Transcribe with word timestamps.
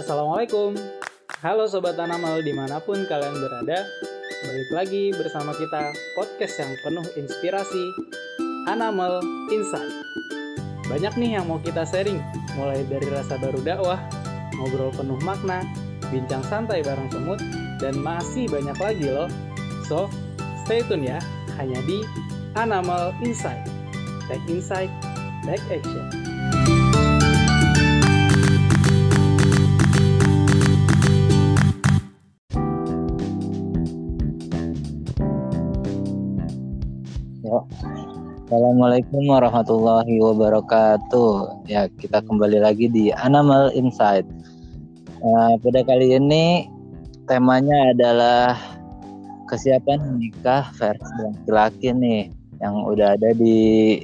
Assalamualaikum. 0.00 0.80
Halo 1.44 1.68
Sobat 1.68 1.92
Tanamal 1.92 2.40
di 2.40 2.56
mana 2.56 2.80
pun 2.80 3.04
kalian 3.04 3.36
berada 3.36 3.84
Balik 4.48 4.70
lagi 4.72 5.12
bersama 5.12 5.52
kita 5.52 5.92
podcast 6.16 6.56
yang 6.56 6.72
penuh 6.80 7.04
inspirasi 7.20 7.84
Animal 8.64 9.20
Insight. 9.52 9.92
Banyak 10.88 11.20
nih 11.20 11.36
yang 11.36 11.52
mau 11.52 11.60
kita 11.60 11.84
sharing 11.84 12.16
Mulai 12.56 12.80
dari 12.88 13.12
rasa 13.12 13.36
baru 13.36 13.60
dakwah 13.60 14.00
Ngobrol 14.56 14.88
penuh 14.96 15.20
makna 15.20 15.68
Bincang 16.08 16.48
santai 16.48 16.80
bareng 16.80 17.12
semut 17.12 17.40
Dan 17.76 18.00
masih 18.00 18.48
banyak 18.48 18.80
lagi 18.80 19.04
loh. 19.04 19.28
So, 19.84 20.08
stay 20.64 20.80
tune 20.80 21.12
ya 21.12 21.20
Hanya 21.60 21.76
di 21.84 22.00
Animal 22.56 23.12
Insight. 23.20 23.68
Take 24.32 24.48
insight, 24.48 24.88
take 25.44 25.60
action 25.68 26.19
Assalamualaikum 37.50 39.26
warahmatullahi 39.26 40.22
wabarakatuh. 40.22 41.66
Ya, 41.66 41.90
kita 41.98 42.22
kembali 42.22 42.62
lagi 42.62 42.86
di 42.86 43.10
Animal 43.10 43.74
Insight. 43.74 44.22
Nah, 45.18 45.58
pada 45.58 45.82
kali 45.82 46.14
ini 46.14 46.70
temanya 47.26 47.90
adalah 47.90 48.54
kesiapan 49.50 49.98
menikah 50.14 50.70
versi 50.78 51.10
laki-laki 51.26 51.90
nih 51.90 52.30
yang 52.62 52.86
udah 52.86 53.18
ada 53.18 53.34
di 53.34 53.98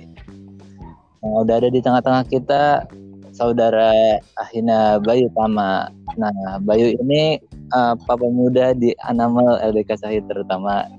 yang 1.23 1.33
udah 1.47 1.63
ada 1.63 1.71
di 1.71 1.79
tengah-tengah 1.79 2.27
kita 2.27 2.83
saudara 3.31 4.19
Ahina 4.43 4.99
Bayu 4.99 5.31
Tama. 5.39 5.95
Nah, 6.19 6.59
Bayu 6.67 6.99
ini 6.99 7.39
uh, 7.71 7.95
papa 7.95 8.27
muda 8.27 8.75
di 8.75 8.91
Animal 9.07 9.63
LDK 9.63 10.03
Sahid 10.03 10.27
terutama 10.27 10.91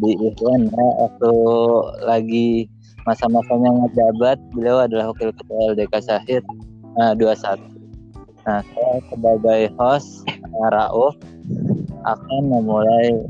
di 0.00 0.16
Ikhwan 0.16 0.72
ya. 0.72 0.86
Waktu 1.04 1.32
lagi 2.08 2.48
masa-masanya 3.04 3.70
ngejabat 3.84 4.38
beliau 4.52 4.84
adalah 4.84 5.12
wakil 5.12 5.32
ketua 5.32 5.72
LDK 5.72 5.92
Syahid 6.04 6.44
uh, 7.00 7.12
21 7.16 7.58
nah 8.48 8.64
saya 8.64 8.96
sebagai 9.12 9.60
host 9.76 10.24
uh, 10.32 10.68
Rauf 10.72 11.12
akan 12.08 12.42
memulai 12.48 13.20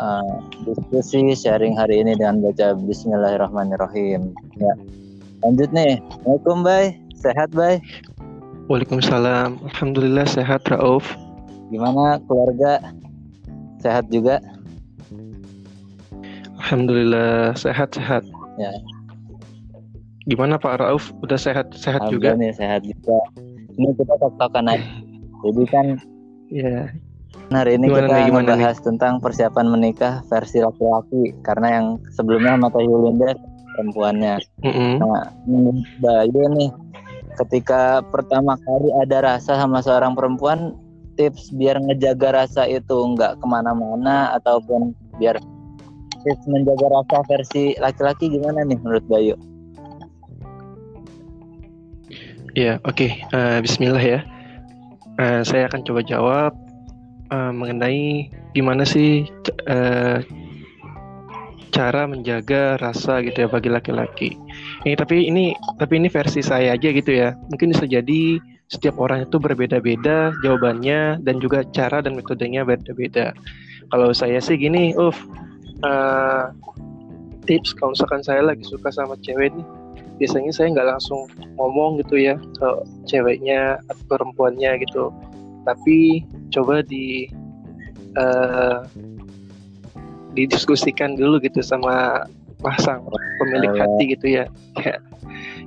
uh, 0.00 0.40
diskusi 0.64 1.36
sharing 1.36 1.76
hari 1.76 2.00
ini 2.00 2.16
dengan 2.16 2.40
baca 2.40 2.72
Bismillahirrahmanirrahim. 2.80 4.32
Ya. 4.56 4.74
Lanjut 5.44 5.68
nih. 5.76 6.00
Assalamualaikum 6.00 6.56
Bay. 6.64 6.84
Sehat 7.12 7.52
Bay? 7.52 7.84
Waalaikumsalam. 8.72 9.60
Alhamdulillah 9.68 10.24
sehat 10.24 10.64
Rauf. 10.72 11.04
Gimana 11.68 12.16
keluarga? 12.24 12.80
Sehat 13.84 14.08
juga 14.08 14.40
Alhamdulillah 16.66 17.54
sehat-sehat. 17.54 18.26
Ya. 18.58 18.74
Gimana 20.26 20.58
Pak 20.58 20.82
Rauf? 20.82 21.14
Udah 21.22 21.38
sehat-sehat 21.38 22.10
juga? 22.10 22.34
nih 22.34 22.50
sehat 22.50 22.82
juga. 22.82 23.22
Ini 23.78 23.94
kita 23.94 24.18
tok-tokan 24.18 24.74
aja. 24.74 24.90
Jadi 25.46 25.62
kan 25.70 25.86
ya. 26.50 26.90
hari 27.54 27.78
ini 27.78 27.86
Gimana 27.86 28.10
kita 28.10 28.16
nih, 28.18 28.24
gimana 28.26 28.42
membahas 28.58 28.78
tentang 28.82 29.22
persiapan 29.22 29.70
menikah 29.70 30.26
versi 30.26 30.58
laki-laki 30.58 31.30
karena 31.46 31.78
yang 31.78 31.86
sebelumnya 32.10 32.58
Mata 32.58 32.82
Yulinda 32.82 33.38
perempuannya. 33.78 34.42
Mm-mm. 34.66 34.98
Nah, 34.98 35.30
menurut 35.46 35.86
Bayu 36.02 36.42
nih 36.50 36.70
ketika 37.46 38.02
pertama 38.10 38.58
kali 38.66 38.90
ada 39.06 39.22
rasa 39.22 39.54
sama 39.54 39.78
seorang 39.86 40.18
perempuan 40.18 40.74
tips 41.14 41.54
biar 41.54 41.78
ngejaga 41.78 42.42
rasa 42.42 42.66
itu 42.66 43.14
nggak 43.14 43.38
ke 43.38 43.46
mana-mana 43.46 44.34
ataupun 44.34 44.90
biar 45.22 45.38
tips 46.26 46.44
menjaga 46.50 46.90
rasa 46.90 47.22
versi 47.30 47.78
laki-laki 47.78 48.26
gimana 48.26 48.66
nih 48.66 48.74
menurut 48.82 49.06
Bayu? 49.06 49.38
Ya, 52.58 52.82
oke. 52.82 53.06
Eh, 53.14 53.58
Bismillah 53.62 54.02
ya. 54.02 54.20
Eh, 55.22 55.40
saya 55.46 55.70
akan 55.70 55.86
coba 55.86 56.00
jawab 56.02 56.52
eh, 57.30 57.52
mengenai 57.54 58.32
gimana 58.58 58.82
sih 58.82 59.28
eh, 59.70 60.18
cara 61.70 62.08
menjaga 62.08 62.80
rasa 62.80 63.20
gitu 63.22 63.44
ya 63.44 63.48
bagi 63.52 63.68
laki-laki. 63.68 64.34
Ini 64.88 64.96
tapi 64.96 65.28
ini 65.28 65.52
tapi 65.76 66.00
ini 66.00 66.08
versi 66.08 66.40
saya 66.40 66.74
aja 66.74 66.88
gitu 66.90 67.12
ya. 67.12 67.36
Mungkin 67.52 67.76
bisa 67.76 67.84
jadi 67.84 68.40
setiap 68.66 68.98
orang 68.98 69.28
itu 69.28 69.36
berbeda-beda 69.38 70.34
jawabannya 70.42 71.22
dan 71.22 71.36
juga 71.38 71.62
cara 71.70 72.00
dan 72.02 72.16
metodenya 72.18 72.64
beda-beda. 72.66 73.36
Kalau 73.92 74.10
saya 74.10 74.42
sih 74.42 74.58
gini, 74.58 74.96
Uf, 74.98 75.14
eh, 75.82 76.44
tips 77.44 77.76
kalau 77.76 77.92
misalkan 77.94 78.22
saya 78.22 78.42
lagi 78.42 78.64
suka 78.66 78.88
sama 78.90 79.14
cewek 79.20 79.52
nih 79.54 79.66
biasanya 80.16 80.48
saya 80.48 80.72
nggak 80.72 80.88
langsung 80.96 81.28
ngomong 81.60 82.00
gitu 82.00 82.16
ya 82.16 82.34
ke 82.56 82.68
ceweknya 83.04 83.76
atau 83.92 84.04
perempuannya 84.08 84.80
gitu 84.82 85.12
tapi 85.68 86.24
coba 86.48 86.80
di 86.80 87.28
eh, 88.16 88.78
didiskusikan 90.32 91.16
dulu 91.16 91.40
gitu 91.40 91.60
sama 91.60 92.24
pasang 92.60 93.04
pemilik 93.40 93.68
Oh. 93.72 93.80
hati 93.84 94.16
gitu 94.16 94.26
ya 94.40 94.44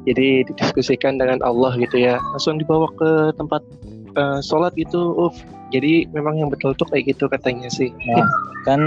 jadi 0.09 0.45
didiskusikan 0.49 1.21
dengan 1.21 1.37
Allah 1.45 1.77
gitu 1.77 2.01
ya 2.01 2.17
langsung 2.33 2.57
dibawa 2.57 2.89
ke 2.97 3.37
tempat 3.37 3.61
eh, 4.17 4.39
sholat 4.41 4.73
gitu 4.73 5.13
Uf. 5.15 5.37
jadi 5.69 6.09
memang 6.09 6.41
yang 6.41 6.49
betul 6.49 6.73
tuh 6.73 6.89
kayak 6.89 7.13
gitu 7.13 7.29
katanya 7.29 7.69
sih 7.69 7.93
Nah, 8.09 8.25
kan 8.65 8.81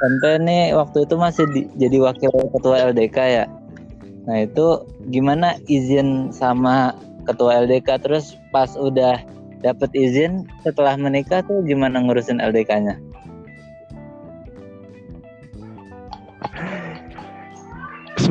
Tante 0.00 0.32
nih 0.40 0.72
waktu 0.72 1.04
itu 1.04 1.14
masih 1.20 1.44
di- 1.52 1.68
jadi 1.76 2.00
wakil 2.00 2.32
ketua 2.56 2.88
LDK 2.88 3.18
ya. 3.20 3.44
Nah 4.24 4.48
itu 4.48 4.80
gimana 5.12 5.60
izin 5.68 6.32
sama 6.32 6.96
ketua 7.28 7.60
LDK 7.68 8.00
terus 8.00 8.32
pas 8.48 8.72
udah 8.80 9.20
dapet 9.60 9.92
izin 9.92 10.48
setelah 10.64 10.96
menikah 10.96 11.44
tuh 11.44 11.60
gimana 11.68 12.00
ngurusin 12.00 12.40
LDK-nya? 12.40 12.96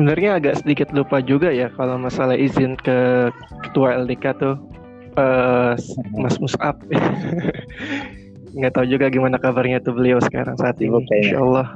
sebenarnya 0.00 0.40
agak 0.40 0.64
sedikit 0.64 0.88
lupa 0.96 1.20
juga 1.20 1.52
ya 1.52 1.68
kalau 1.76 2.00
masalah 2.00 2.32
izin 2.32 2.72
ke 2.80 3.28
ketua 3.68 4.00
LDK 4.00 4.32
tuh 4.40 4.56
eh, 5.20 5.76
Mas 6.16 6.40
Musab 6.40 6.80
nggak 8.56 8.72
tahu 8.74 8.86
juga 8.90 9.06
gimana 9.10 9.38
kabarnya 9.38 9.78
tuh 9.82 9.94
beliau 9.94 10.18
sekarang 10.18 10.58
saat 10.58 10.78
ini 10.82 10.90
kayaknya. 11.06 11.22
Insya 11.22 11.38
Allah 11.38 11.68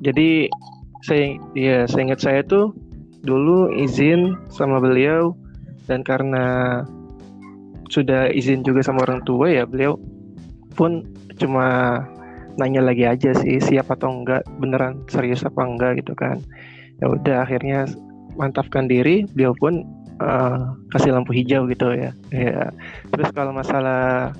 jadi 0.00 0.30
saya 1.00 1.24
ya 1.56 1.78
saya 1.88 2.02
ingat 2.12 2.20
saya 2.20 2.40
tuh 2.44 2.72
dulu 3.24 3.72
izin 3.76 4.36
sama 4.48 4.80
beliau 4.80 5.36
dan 5.88 6.00
karena 6.04 6.80
sudah 7.90 8.32
izin 8.32 8.64
juga 8.64 8.80
sama 8.80 9.04
orang 9.04 9.20
tua 9.26 9.50
ya 9.50 9.64
beliau 9.68 9.98
pun 10.78 11.04
cuma 11.36 12.00
nanya 12.56 12.84
lagi 12.84 13.04
aja 13.08 13.32
sih 13.36 13.60
siap 13.60 13.92
atau 13.92 14.22
enggak 14.22 14.44
beneran 14.60 15.04
serius 15.08 15.44
apa 15.44 15.64
enggak 15.64 16.00
gitu 16.00 16.12
kan. 16.16 16.40
Ya 17.00 17.08
udah 17.08 17.36
akhirnya 17.44 17.88
mantapkan 18.36 18.86
diri 18.88 19.24
beliau 19.32 19.56
pun 19.56 19.84
eh, 20.20 20.58
kasih 20.94 21.12
lampu 21.12 21.32
hijau 21.36 21.66
gitu 21.68 21.92
ya. 21.92 22.12
Ya 22.32 22.72
terus 23.12 23.28
kalau 23.32 23.52
masalah 23.52 24.32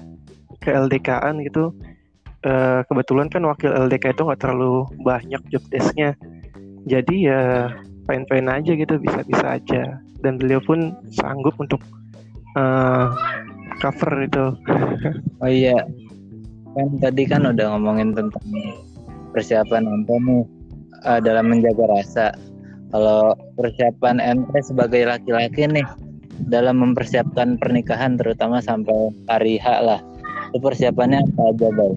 ke 0.61 0.71
LDK-an 0.71 1.41
gitu. 1.45 1.73
Eh, 2.41 2.81
kebetulan 2.89 3.29
kan 3.29 3.45
wakil 3.45 3.69
LDK 3.69 4.17
itu 4.17 4.23
nggak 4.25 4.41
terlalu 4.41 4.89
banyak 5.05 5.41
job 5.53 5.61
desk-nya. 5.69 6.17
Jadi 6.89 7.29
ya 7.29 7.69
fine-fine 8.09 8.49
aja 8.49 8.73
gitu 8.73 8.97
bisa-bisa 8.97 9.61
aja. 9.61 10.01
Dan 10.21 10.41
beliau 10.41 10.61
pun 10.65 10.97
sanggup 11.13 11.53
untuk 11.61 11.81
eh, 12.57 13.07
cover 13.81 14.13
itu. 14.25 14.47
Oh 15.41 15.49
iya, 15.49 15.73
kan 16.77 16.89
tadi 17.01 17.25
kan 17.25 17.49
udah 17.49 17.73
ngomongin 17.73 18.13
tentang 18.13 18.45
persiapan 19.33 19.89
ente 19.89 20.17
nih 20.21 20.45
eh, 21.09 21.21
dalam 21.25 21.49
menjaga 21.49 21.89
rasa. 21.89 22.29
Kalau 22.93 23.33
persiapan 23.57 24.21
ente 24.21 24.59
sebagai 24.61 25.09
laki-laki 25.09 25.65
nih 25.65 25.89
dalam 26.49 26.81
mempersiapkan 26.81 27.57
pernikahan 27.57 28.21
terutama 28.21 28.61
sampai 28.61 29.13
hari 29.29 29.57
H 29.57 29.67
lah, 29.81 30.01
itu 30.51 30.59
persiapannya 30.59 31.23
apa 31.23 31.43
aja, 31.55 31.69
Bay? 31.71 31.93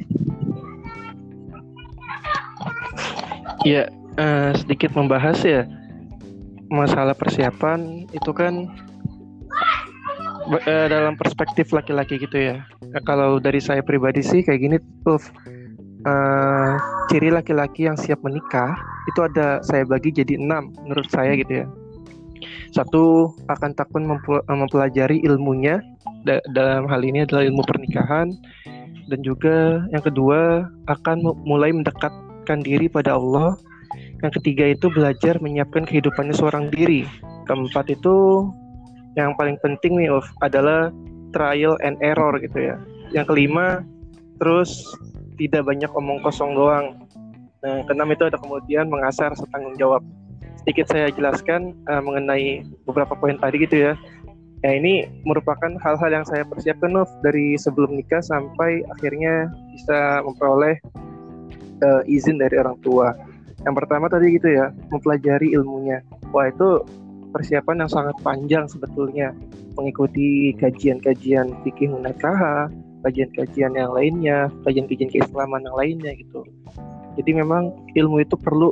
Ya, 3.65 3.83
eh, 4.21 4.51
sedikit 4.61 4.93
membahas 4.93 5.41
ya 5.41 5.65
masalah 6.69 7.17
persiapan 7.17 8.09
itu 8.13 8.31
kan 8.33 8.69
eh, 10.69 10.87
dalam 10.89 11.17
perspektif 11.17 11.73
laki-laki 11.73 12.21
gitu 12.21 12.37
ya. 12.37 12.55
Eh, 12.93 13.03
kalau 13.05 13.41
dari 13.41 13.57
saya 13.57 13.81
pribadi 13.81 14.21
sih 14.21 14.45
kayak 14.45 14.61
gini 14.61 14.77
tuh 15.01 15.21
eh, 16.05 16.71
ciri 17.09 17.33
laki-laki 17.33 17.89
yang 17.89 17.97
siap 17.97 18.21
menikah 18.21 18.77
itu 19.09 19.19
ada 19.21 19.59
saya 19.65 19.83
bagi 19.83 20.13
jadi 20.13 20.37
enam 20.37 20.69
menurut 20.85 21.09
saya 21.09 21.33
gitu 21.33 21.63
ya. 21.63 21.67
Satu 22.73 23.29
akan 23.53 23.77
takun 23.77 24.09
mempelajari 24.49 25.21
ilmunya 25.21 25.77
dalam 26.57 26.89
hal 26.89 27.05
ini 27.05 27.21
adalah 27.21 27.45
ilmu 27.45 27.61
pernikahan 27.69 28.33
dan 29.05 29.19
juga 29.21 29.85
yang 29.93 30.01
kedua 30.01 30.65
akan 30.89 31.21
mulai 31.45 31.69
mendekatkan 31.69 32.65
diri 32.65 32.89
pada 32.89 33.13
Allah. 33.13 33.53
Yang 34.25 34.41
ketiga 34.41 34.73
itu 34.73 34.89
belajar 34.89 35.37
menyiapkan 35.37 35.85
kehidupannya 35.85 36.33
seorang 36.33 36.73
diri. 36.73 37.05
Keempat 37.45 37.93
itu 37.93 38.49
yang 39.13 39.37
paling 39.37 39.59
penting 39.61 40.01
nih 40.01 40.09
of 40.09 40.25
adalah 40.41 40.89
trial 41.29 41.77
and 41.85 41.99
error 42.01 42.33
gitu 42.41 42.73
ya. 42.73 42.81
Yang 43.13 43.35
kelima 43.35 43.85
terus 44.41 44.81
tidak 45.37 45.69
banyak 45.69 45.91
omong 45.93 46.25
kosong 46.25 46.57
doang. 46.57 47.05
Nah, 47.61 47.85
keenam 47.85 48.09
itu 48.09 48.23
ada 48.25 48.41
kemudian 48.41 48.89
mengasah 48.89 49.29
rasa 49.29 49.45
tanggung 49.53 49.77
jawab. 49.77 50.01
Sedikit 50.63 50.87
saya 50.95 51.11
jelaskan 51.11 51.75
uh, 51.91 51.99
mengenai 51.99 52.63
beberapa 52.87 53.19
poin 53.19 53.35
tadi 53.35 53.67
gitu 53.67 53.91
ya. 53.91 53.93
Ya 54.63 54.79
ini 54.79 55.11
merupakan 55.27 55.75
hal-hal 55.83 56.07
yang 56.07 56.23
saya 56.23 56.47
persiapkan 56.47 56.95
Nov 56.95 57.11
dari 57.19 57.59
sebelum 57.59 57.99
nikah 57.99 58.23
sampai 58.23 58.79
akhirnya 58.95 59.51
bisa 59.75 60.23
memperoleh 60.23 60.79
uh, 61.83 62.01
izin 62.07 62.39
dari 62.39 62.55
orang 62.55 62.79
tua. 62.79 63.11
Yang 63.67 63.75
pertama 63.83 64.07
tadi 64.07 64.39
gitu 64.39 64.47
ya, 64.47 64.71
mempelajari 64.87 65.51
ilmunya. 65.51 65.99
Wah 66.31 66.47
itu 66.47 66.79
persiapan 67.35 67.83
yang 67.83 67.91
sangat 67.91 68.15
panjang 68.23 68.63
sebetulnya. 68.71 69.35
Mengikuti 69.75 70.55
kajian-kajian 70.63 71.51
fikih 71.67 71.91
munakaha, 71.91 72.71
kajian-kajian 73.03 73.75
yang 73.75 73.91
lainnya, 73.91 74.47
kajian-kajian 74.63 75.11
keislaman 75.11 75.67
yang 75.67 75.75
lainnya 75.75 76.11
gitu. 76.15 76.47
Jadi 77.19 77.35
memang 77.35 77.75
ilmu 77.99 78.23
itu 78.23 78.39
perlu 78.39 78.71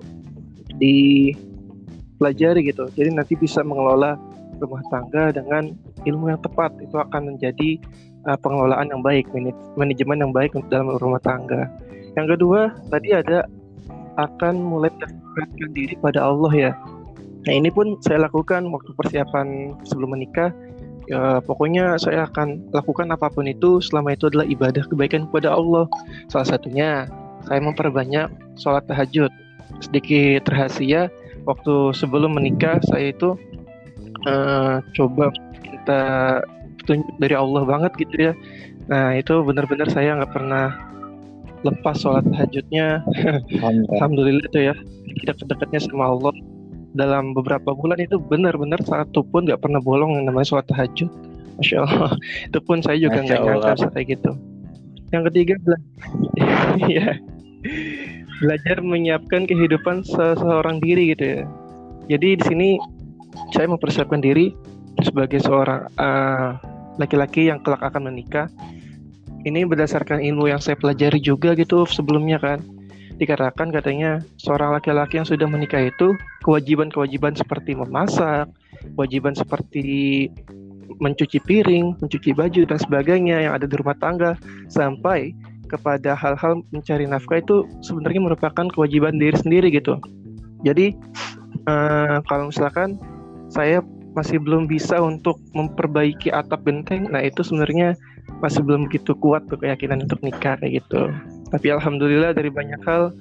dipelajari 2.21 2.69
gitu. 2.69 2.85
Jadi 2.93 3.09
nanti 3.17 3.33
bisa 3.33 3.65
mengelola 3.65 4.13
rumah 4.61 4.85
tangga 4.93 5.33
dengan 5.33 5.73
ilmu 6.05 6.29
yang 6.29 6.37
tepat 6.45 6.69
itu 6.77 6.93
akan 6.93 7.33
menjadi 7.33 7.81
uh, 8.29 8.37
pengelolaan 8.37 8.93
yang 8.93 9.01
baik, 9.01 9.25
manajemen 9.73 10.21
yang 10.21 10.29
baik 10.29 10.53
dalam 10.69 10.93
rumah 11.01 11.17
tangga. 11.25 11.65
Yang 12.13 12.37
kedua, 12.37 12.69
tadi 12.93 13.09
ada 13.17 13.49
akan 14.21 14.53
mulai 14.61 14.93
mendekatkan 14.93 15.69
diri 15.73 15.97
pada 15.97 16.29
Allah 16.29 16.53
ya. 16.53 16.71
Nah 17.41 17.53
ini 17.57 17.73
pun 17.73 17.97
saya 18.05 18.29
lakukan 18.29 18.69
waktu 18.69 18.93
persiapan 18.93 19.73
sebelum 19.89 20.13
menikah. 20.13 20.53
Ya, 21.09 21.41
pokoknya 21.41 21.97
saya 21.97 22.29
akan 22.29 22.69
lakukan 22.69 23.09
apa 23.09 23.33
pun 23.33 23.49
itu 23.49 23.81
selama 23.81 24.13
itu 24.13 24.29
adalah 24.29 24.45
ibadah 24.45 24.85
kebaikan 24.85 25.25
kepada 25.25 25.57
Allah. 25.57 25.89
Salah 26.29 26.45
satunya 26.45 27.09
saya 27.49 27.57
memperbanyak 27.65 28.29
sholat 28.61 28.85
tahajud. 28.85 29.33
Sedikit 29.81 30.45
rahasia, 30.53 31.09
waktu 31.45 31.95
sebelum 31.97 32.37
menikah 32.37 32.77
saya 32.89 33.13
itu 33.13 33.37
uh, 34.27 34.79
coba 34.93 35.33
minta 35.65 36.01
petunjuk 36.81 37.15
dari 37.21 37.35
Allah 37.37 37.63
banget 37.65 37.91
gitu 38.01 38.15
ya. 38.31 38.33
Nah 38.89 39.15
itu 39.17 39.41
benar-benar 39.45 39.87
saya 39.89 40.17
nggak 40.17 40.33
pernah 40.33 40.73
lepas 41.61 42.01
sholat 42.01 42.25
tahajudnya. 42.29 43.05
Alhamdulillah 43.97 44.45
itu 44.49 44.59
ya 44.71 44.75
kita 45.21 45.45
dekatnya 45.45 45.81
sama 45.85 46.09
Allah 46.09 46.33
dalam 46.91 47.31
beberapa 47.31 47.71
bulan 47.71 48.01
itu 48.03 48.19
benar-benar 48.19 48.83
satu 48.83 49.23
pun 49.23 49.47
nggak 49.47 49.63
pernah 49.63 49.79
bolong 49.79 50.17
yang 50.19 50.25
namanya 50.29 50.57
sholat 50.57 50.67
tahajud. 50.69 51.09
Masya 51.61 51.77
Allah. 51.85 52.13
itu 52.49 52.59
pun 52.65 52.81
saya 52.81 52.97
juga 52.97 53.21
nggak 53.21 53.39
nyangka 53.41 53.87
kayak 53.93 54.07
gitu. 54.17 54.31
Yang 55.11 55.23
ketiga 55.31 55.53
ya 56.87 57.19
belajar 58.41 58.81
menyiapkan 58.81 59.45
kehidupan 59.45 60.01
seseorang 60.01 60.81
diri 60.81 61.13
gitu 61.13 61.23
ya. 61.23 61.41
Jadi 62.17 62.41
di 62.41 62.43
sini 62.43 62.69
saya 63.53 63.69
mempersiapkan 63.69 64.19
diri 64.19 64.51
sebagai 65.05 65.39
seorang 65.39 65.87
uh, 65.95 66.57
laki-laki 66.97 67.47
yang 67.47 67.61
kelak 67.63 67.79
akan 67.85 68.11
menikah. 68.11 68.49
Ini 69.41 69.65
berdasarkan 69.65 70.21
ilmu 70.21 70.49
yang 70.53 70.61
saya 70.61 70.77
pelajari 70.77 71.17
juga 71.21 71.53
gitu 71.57 71.85
sebelumnya 71.87 72.37
kan. 72.37 72.61
Dikatakan 73.17 73.69
katanya 73.69 74.21
seorang 74.41 74.73
laki-laki 74.73 75.21
yang 75.21 75.29
sudah 75.29 75.45
menikah 75.45 75.81
itu 75.81 76.17
kewajiban-kewajiban 76.41 77.37
seperti 77.37 77.77
memasak, 77.77 78.49
kewajiban 78.97 79.37
seperti 79.37 80.29
mencuci 81.01 81.41
piring, 81.41 81.97
mencuci 82.01 82.33
baju 82.33 82.61
dan 82.65 82.77
sebagainya 82.81 83.49
yang 83.49 83.53
ada 83.57 83.65
di 83.65 83.75
rumah 83.77 83.97
tangga 83.97 84.37
sampai 84.69 85.33
kepada 85.71 86.11
hal-hal 86.19 86.59
mencari 86.75 87.07
nafkah 87.07 87.39
itu 87.39 87.63
sebenarnya 87.79 88.21
merupakan 88.27 88.67
kewajiban 88.67 89.15
diri 89.15 89.37
sendiri 89.39 89.71
gitu. 89.71 89.95
Jadi 90.67 90.93
uh, 91.71 92.19
kalau 92.27 92.51
misalkan 92.51 92.99
saya 93.47 93.79
masih 94.11 94.43
belum 94.43 94.67
bisa 94.67 94.99
untuk 94.99 95.39
memperbaiki 95.55 96.31
atap 96.35 96.67
benteng. 96.67 97.07
Nah 97.07 97.23
itu 97.23 97.41
sebenarnya 97.41 97.95
masih 98.43 98.63
belum 98.63 98.91
begitu 98.91 99.15
kuat 99.17 99.47
tuh 99.47 99.59
keyakinan 99.59 100.03
untuk 100.03 100.19
nikah 100.19 100.59
kayak 100.59 100.83
gitu. 100.83 101.11
Tapi 101.51 101.67
alhamdulillah 101.71 102.35
dari 102.35 102.51
banyak 102.51 102.79
hal, 102.83 103.15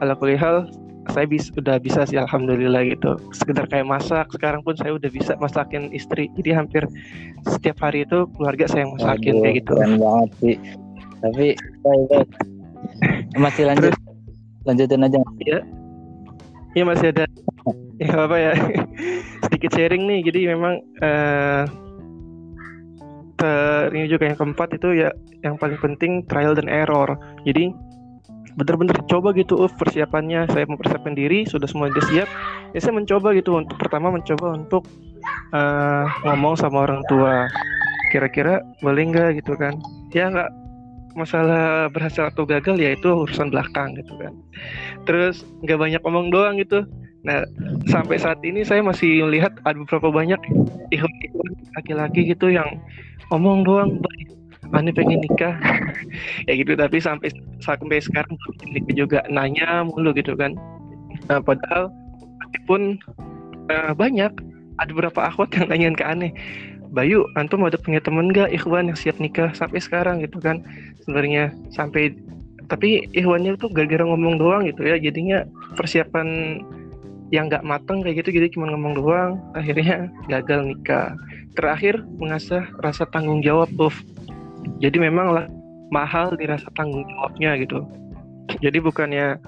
ala 0.00 0.16
hal 0.16 0.68
saya 1.12 1.28
bis, 1.28 1.52
udah 1.52 1.76
bisa 1.76 2.08
sih 2.08 2.16
alhamdulillah 2.16 2.80
gitu. 2.88 3.20
Sekedar 3.36 3.68
kayak 3.68 3.84
masak, 3.84 4.24
sekarang 4.32 4.64
pun 4.64 4.72
saya 4.72 4.96
udah 4.96 5.10
bisa 5.12 5.36
masakin 5.36 5.92
istri. 5.92 6.32
Jadi 6.40 6.56
hampir 6.56 6.88
setiap 7.44 7.76
hari 7.84 8.08
itu 8.08 8.24
keluarga 8.36 8.64
saya 8.64 8.88
yang 8.88 8.96
masakin 8.96 9.32
Aduh, 9.36 9.42
kayak 9.44 9.54
gitu. 9.60 9.72
Keren 9.76 9.94
banget 10.00 10.30
sih. 10.40 10.56
Tapi 11.24 11.56
baik, 11.56 12.04
baik. 12.12 12.28
masih 13.40 13.64
lanjut. 13.64 13.92
Terus, 13.96 14.00
Lanjutin 14.64 15.04
aja. 15.04 15.18
Iya. 15.44 15.58
Iya 16.76 16.84
masih 16.84 17.06
ada. 17.16 17.24
ya 18.02 18.12
apa 18.28 18.36
ya. 18.36 18.52
sedikit 19.48 19.70
sharing 19.80 20.04
nih 20.04 20.20
jadi 20.28 20.40
memang 20.52 20.82
uh, 21.00 21.64
ter, 23.38 23.92
ini 23.94 24.06
juga 24.10 24.28
yang 24.28 24.38
keempat 24.40 24.76
itu 24.76 25.04
ya 25.04 25.10
yang 25.44 25.60
paling 25.60 25.78
penting 25.78 26.24
trial 26.26 26.56
dan 26.56 26.66
error 26.66 27.16
jadi 27.44 27.70
bener-bener 28.54 28.98
coba 29.06 29.34
gitu 29.34 29.66
uh, 29.66 29.70
persiapannya 29.70 30.46
saya 30.50 30.64
mempersiapkan 30.66 31.14
diri 31.14 31.46
sudah 31.46 31.66
semua 31.66 31.90
sudah 31.90 32.04
siap 32.10 32.28
ya 32.72 32.78
saya 32.82 32.94
mencoba 32.94 33.34
gitu 33.34 33.58
untuk 33.58 33.76
pertama 33.78 34.14
mencoba 34.14 34.58
untuk 34.58 34.82
uh, 35.54 36.06
ngomong 36.26 36.54
sama 36.58 36.86
orang 36.86 37.02
tua 37.10 37.50
kira-kira 38.14 38.62
boleh 38.78 39.10
nggak 39.10 39.42
gitu 39.42 39.58
kan 39.58 39.74
ya 40.14 40.30
nggak 40.30 40.63
masalah 41.14 41.88
berhasil 41.90 42.26
atau 42.30 42.42
gagal 42.46 42.78
ya 42.78 42.94
itu 42.94 43.06
urusan 43.06 43.54
belakang 43.54 43.94
gitu 43.98 44.14
kan 44.18 44.34
terus 45.06 45.46
nggak 45.62 45.78
banyak 45.78 46.00
ngomong 46.02 46.28
doang 46.34 46.58
gitu 46.58 46.82
Nah, 47.24 47.40
sampai 47.88 48.20
saat 48.20 48.36
ini 48.44 48.60
saya 48.62 48.84
masih 48.84 49.24
melihat 49.24 49.56
ada 49.64 49.80
beberapa 49.80 50.12
banyak 50.12 50.36
laki-laki 51.80 52.28
gitu 52.28 52.52
yang 52.52 52.68
ngomong 53.32 53.64
doang, 53.64 53.90
Ani 54.76 54.92
pengen 54.92 55.24
nikah, 55.24 55.56
ya 56.48 56.52
gitu. 56.52 56.76
Tapi 56.76 57.00
sampai 57.00 57.32
sampai 57.64 58.02
sekarang 58.04 58.36
nikah 58.68 58.94
juga 58.94 59.18
nanya 59.32 59.88
mulu 59.88 60.12
gitu 60.12 60.36
kan. 60.36 60.52
Nah, 61.32 61.40
padahal 61.40 61.88
pun 62.68 63.00
uh, 63.72 63.96
banyak 63.96 64.30
ada 64.82 64.90
beberapa 64.92 65.24
akhwat 65.24 65.54
yang 65.56 65.70
nanyain 65.70 65.96
ke 65.96 66.04
aneh 66.04 66.32
Bayu, 66.94 67.26
antum 67.34 67.66
ada 67.66 67.74
punya 67.74 67.98
temen 67.98 68.30
gak 68.30 68.54
ikhwan 68.54 68.86
yang 68.86 68.98
siap 68.98 69.18
nikah 69.18 69.50
sampai 69.52 69.82
sekarang 69.82 70.22
gitu 70.22 70.38
kan? 70.38 70.62
Sebenarnya 71.02 71.50
sampai 71.74 72.14
tapi 72.70 73.04
ikhwannya 73.12 73.58
tuh 73.60 73.68
gara-gara 73.74 74.06
ngomong 74.06 74.38
doang 74.38 74.62
gitu 74.70 74.86
ya. 74.86 74.96
Jadinya 74.96 75.42
persiapan 75.74 76.58
yang 77.34 77.50
nggak 77.50 77.66
mateng 77.66 77.98
kayak 78.04 78.22
gitu 78.22 78.38
jadi 78.38 78.46
cuma 78.54 78.70
ngomong 78.70 78.94
doang 78.94 79.30
akhirnya 79.58 80.06
gagal 80.30 80.70
nikah. 80.70 81.18
Terakhir 81.58 82.06
mengasah 82.22 82.62
rasa 82.78 83.10
tanggung 83.10 83.42
jawab 83.42 83.66
buff 83.74 83.98
jadi 84.80 84.96
memang 84.96 85.28
lah 85.34 85.46
mahal 85.92 86.34
dirasa 86.34 86.66
tanggung 86.74 87.04
jawabnya 87.06 87.56
gitu. 87.60 87.84
Jadi 88.60 88.78
bukannya 88.80 89.40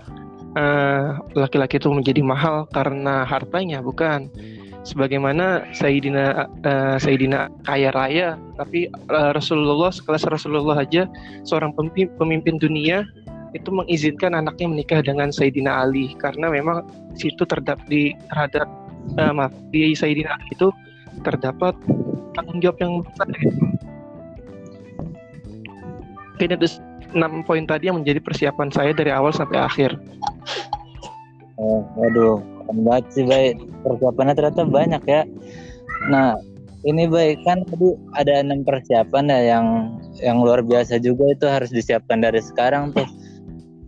uh, 0.57 1.21
laki-laki 1.37 1.81
itu 1.81 1.88
menjadi 1.93 2.23
mahal 2.25 2.69
karena 2.73 3.25
hartanya 3.25 3.81
bukan 3.81 4.29
sebagaimana 4.87 5.66
Sayyidina 5.75 6.47
uh, 6.62 6.97
Sayyidina 7.02 7.50
kaya 7.66 7.90
raya 7.90 8.38
tapi 8.55 8.87
uh, 9.11 9.35
Rasulullah 9.35 9.90
sekelas 9.90 10.23
Rasulullah 10.31 10.87
aja 10.87 11.11
seorang 11.43 11.75
pemimpin, 11.75 12.07
pemimpin 12.14 12.57
dunia 12.62 13.02
itu 13.50 13.66
mengizinkan 13.75 14.38
anaknya 14.38 14.71
menikah 14.71 15.02
dengan 15.02 15.35
Sayyidina 15.35 15.83
Ali 15.83 16.14
karena 16.23 16.47
memang 16.55 16.87
situ 17.19 17.43
terdapat 17.43 17.83
di 17.90 18.14
terhadap 18.31 18.71
uh, 19.19 19.33
maaf 19.35 19.52
di 19.75 19.90
Sayyidina 19.90 20.38
Ali 20.38 20.47
itu 20.55 20.71
terdapat 21.26 21.75
tanggung 22.38 22.62
jawab 22.62 22.78
yang 22.78 23.02
besar 23.02 23.26
gitu. 23.43 23.64
Mungkin 26.37 26.52
itu 26.52 26.69
enam 27.16 27.40
poin 27.49 27.64
tadi 27.64 27.88
yang 27.88 28.05
menjadi 28.05 28.21
persiapan 28.21 28.69
saya 28.69 28.93
dari 28.93 29.09
awal 29.09 29.33
sampai 29.33 29.57
akhir. 29.57 29.97
Oh, 31.57 31.81
waduh, 31.97 32.45
banget 32.73 33.04
sih 33.14 33.25
baik. 33.26 33.61
Persiapannya 33.87 34.35
ternyata 34.35 34.62
banyak 34.66 35.02
ya. 35.06 35.23
Nah, 36.11 36.38
ini 36.87 37.06
baik 37.06 37.42
kan 37.46 37.66
tadi 37.66 37.94
ada 38.14 38.42
enam 38.42 38.62
persiapan 38.62 39.25
ya 39.30 39.40
yang 39.56 39.66
yang 40.23 40.38
luar 40.40 40.62
biasa 40.62 41.02
juga 41.02 41.35
itu 41.35 41.46
harus 41.46 41.70
disiapkan 41.70 42.23
dari 42.23 42.42
sekarang 42.42 42.94
tuh. 42.94 43.06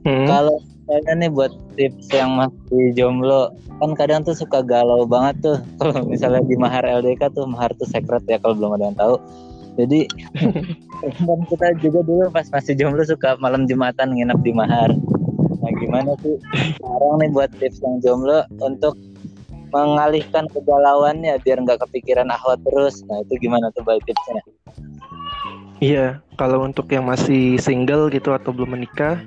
Hmm. 0.06 0.26
Kalau 0.26 0.56
misalnya 0.88 1.12
nih 1.20 1.30
buat 1.36 1.52
tips 1.76 2.08
yang 2.16 2.32
masih 2.40 2.96
jomblo 2.96 3.52
kan 3.76 3.92
kadang 3.92 4.24
tuh 4.24 4.32
suka 4.32 4.64
galau 4.64 5.04
banget 5.04 5.36
tuh 5.44 5.58
kalau 5.78 6.00
misalnya 6.08 6.40
di 6.48 6.56
mahar 6.56 6.80
LDK 6.80 7.28
tuh 7.36 7.44
mahar 7.44 7.68
tuh 7.76 7.84
secret 7.84 8.24
ya 8.24 8.40
kalau 8.40 8.56
belum 8.56 8.80
ada 8.80 8.84
yang 8.88 8.96
tahu 8.96 9.14
jadi 9.76 10.08
kan 11.28 11.40
kita 11.46 11.66
juga 11.84 12.00
dulu 12.02 12.32
pas 12.32 12.48
masih 12.48 12.72
jomblo 12.72 13.04
suka 13.04 13.36
malam 13.36 13.68
jumatan 13.68 14.16
nginep 14.16 14.40
di 14.40 14.52
mahar 14.56 14.90
nah 15.58 15.72
gimana 15.74 16.12
sih 16.22 16.38
sekarang 16.78 17.14
nih 17.18 17.30
buat 17.34 17.50
tips 17.58 17.82
yang 17.82 17.96
jomblo 17.98 18.46
untuk 18.62 18.94
mengalihkan 19.72 20.48
kegalauannya 20.48 21.36
biar 21.44 21.60
nggak 21.60 21.80
kepikiran 21.84 22.32
ahwat 22.32 22.60
terus? 22.64 23.04
Nah 23.08 23.20
itu 23.24 23.48
gimana 23.48 23.68
tuh 23.76 23.84
baik 23.84 24.00
tipsnya? 24.08 24.42
Iya, 25.78 26.06
kalau 26.34 26.66
untuk 26.66 26.90
yang 26.90 27.06
masih 27.06 27.60
single 27.60 28.10
gitu 28.10 28.34
atau 28.34 28.50
belum 28.50 28.74
menikah, 28.74 29.22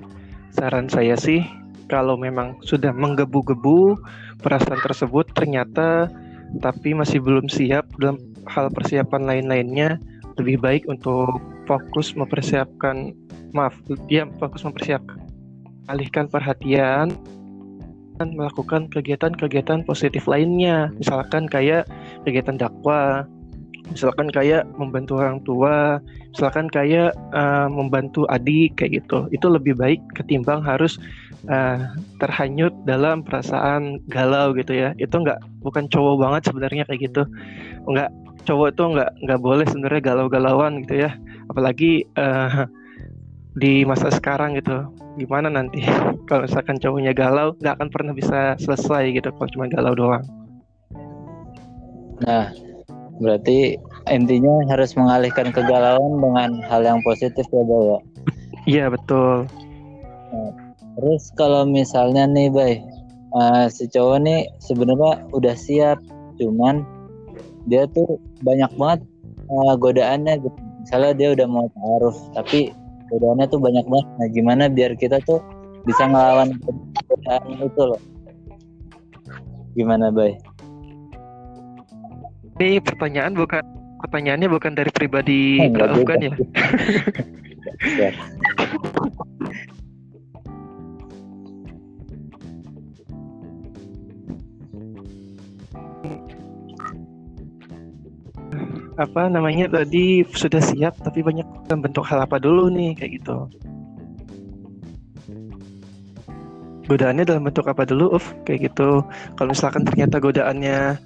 saran 0.52 0.92
saya 0.92 1.16
sih 1.16 1.46
kalau 1.88 2.20
memang 2.20 2.60
sudah 2.64 2.92
menggebu-gebu 2.92 4.00
perasaan 4.44 4.80
tersebut 4.84 5.28
ternyata 5.32 6.12
tapi 6.60 6.92
masih 6.92 7.24
belum 7.24 7.48
siap 7.48 7.88
dalam 7.96 8.20
hal 8.44 8.68
persiapan 8.76 9.24
lain-lainnya, 9.24 9.96
lebih 10.36 10.60
baik 10.60 10.84
untuk 10.92 11.40
fokus 11.64 12.12
mempersiapkan 12.12 13.16
maaf, 13.56 13.72
ya 14.12 14.28
fokus 14.36 14.68
mempersiapkan 14.68 15.31
alihkan 15.90 16.30
perhatian 16.30 17.16
dan 18.20 18.28
melakukan 18.38 18.86
kegiatan-kegiatan 18.94 19.82
positif 19.88 20.30
lainnya, 20.30 20.94
misalkan 21.02 21.50
kayak 21.50 21.90
kegiatan 22.28 22.54
dakwah, 22.54 23.26
misalkan 23.90 24.30
kayak 24.30 24.64
membantu 24.78 25.18
orang 25.18 25.42
tua, 25.42 25.98
misalkan 26.32 26.70
kayak 26.70 27.18
uh, 27.34 27.66
membantu 27.68 28.30
adik 28.30 28.78
kayak 28.78 29.04
gitu. 29.04 29.26
Itu 29.34 29.50
lebih 29.50 29.74
baik 29.74 30.00
ketimbang 30.16 30.62
harus 30.62 31.02
uh, 31.50 31.92
terhanyut 32.22 32.72
dalam 32.86 33.26
perasaan 33.26 34.00
galau 34.08 34.54
gitu 34.54 34.72
ya. 34.78 34.94
Itu 35.02 35.22
nggak 35.22 35.42
bukan 35.66 35.90
cowok 35.92 36.16
banget 36.22 36.42
sebenarnya 36.48 36.84
kayak 36.88 37.02
gitu. 37.12 37.24
Nggak 37.90 38.10
cowok 38.46 38.68
itu 38.74 38.84
nggak 38.98 39.12
nggak 39.28 39.40
boleh 39.42 39.66
sebenarnya 39.68 40.02
galau-galauan 40.02 40.86
gitu 40.86 41.10
ya. 41.10 41.12
Apalagi 41.52 42.08
uh, 42.16 42.70
di 43.58 43.84
masa 43.84 44.12
sekarang 44.12 44.56
gitu. 44.60 44.88
Gimana 45.20 45.52
nanti 45.52 45.84
kalau 46.28 46.48
misalkan 46.48 46.80
cowoknya 46.80 47.12
galau 47.16 47.56
nggak 47.60 47.76
akan 47.80 47.90
pernah 47.92 48.14
bisa 48.16 48.56
selesai 48.60 49.12
gitu 49.16 49.30
kalau 49.36 49.50
cuma 49.52 49.66
galau 49.68 49.94
doang. 49.96 50.24
Nah, 52.22 52.54
Berarti 53.22 53.78
intinya 54.10 54.66
harus 54.74 54.98
mengalihkan 54.98 55.54
kegalauan 55.54 56.18
dengan 56.18 56.50
hal 56.66 56.82
yang 56.82 57.00
positif 57.06 57.46
ya, 57.54 57.62
Bay 57.62 57.84
ya? 57.86 58.00
Iya, 58.66 58.86
betul. 58.90 59.46
Nah, 60.34 60.52
terus 60.98 61.30
kalau 61.38 61.70
misalnya 61.70 62.26
nih, 62.26 62.50
Bay, 62.50 62.82
uh, 63.38 63.70
si 63.70 63.86
cowok 63.94 64.26
nih 64.26 64.50
sebenarnya 64.58 65.22
udah 65.38 65.54
siap, 65.54 66.02
cuman 66.42 66.82
dia 67.70 67.86
tuh 67.94 68.18
banyak 68.42 68.74
banget 68.74 69.06
uh, 69.54 69.78
godaannya 69.78 70.42
gitu. 70.42 70.60
Misalnya 70.82 71.14
dia 71.14 71.30
udah 71.38 71.46
mau 71.46 71.70
taruh, 71.78 72.18
tapi 72.34 72.74
godaannya 73.12 73.46
tuh 73.52 73.60
banyak 73.60 73.86
banget. 73.86 74.08
Nah, 74.18 74.28
gimana 74.32 74.64
biar 74.72 74.96
kita 74.96 75.20
tuh 75.28 75.44
bisa 75.84 76.08
ngelawan 76.08 76.56
godaan 77.12 77.44
itu 77.60 77.82
loh? 77.84 78.02
Gimana, 79.76 80.08
Bay? 80.10 80.40
Ini 82.60 82.80
pertanyaan 82.80 83.36
bukan 83.36 83.64
pertanyaannya 84.02 84.48
bukan 84.48 84.74
dari 84.78 84.92
pribadi 84.94 85.60
oh, 85.60 85.76
Rauf 85.76 86.02
kan 86.08 86.20
ya? 86.24 86.34
ya. 88.02 88.10
Apa 99.02 99.28
namanya 99.28 99.82
tadi 99.82 100.22
sudah 100.24 100.62
siap 100.62 100.94
tapi 101.02 101.26
banyak 101.26 101.46
bentuk 101.68 102.06
hal 102.06 102.22
apa 102.22 102.38
dulu 102.38 102.70
nih 102.70 102.94
kayak 102.94 103.22
gitu. 103.22 103.38
Godaannya 106.86 107.24
dalam 107.24 107.48
bentuk 107.48 107.66
apa 107.72 107.88
dulu 107.88 108.20
Uf? 108.20 108.36
Kayak 108.44 108.74
gitu. 108.74 109.02
Kalau 109.40 109.50
misalkan 109.56 109.88
ternyata 109.88 110.20
godaannya 110.20 111.00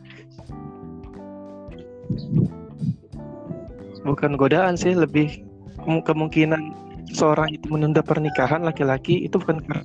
bukan 4.06 4.32
godaan 4.38 4.78
sih 4.78 4.94
lebih 4.94 5.42
kemungkinan 5.86 6.74
seorang 7.14 7.54
itu 7.54 7.66
menunda 7.70 8.02
pernikahan 8.02 8.66
laki-laki 8.66 9.26
itu 9.26 9.38
bukan 9.38 9.62
karena 9.62 9.84